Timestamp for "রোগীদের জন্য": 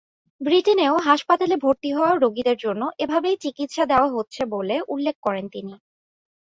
2.15-2.81